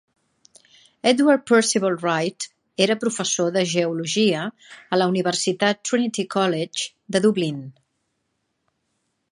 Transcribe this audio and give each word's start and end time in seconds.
Edward 1.09 1.43
Percival 1.51 1.97
Wright 2.05 2.47
era 2.85 2.95
professor 3.03 3.51
de 3.59 3.63
geologia 3.75 4.41
a 4.97 5.01
la 5.01 5.09
Universitat 5.13 5.83
Trinity 5.91 6.27
College 6.39 6.91
de 7.17 7.25
Dublín. 7.29 7.63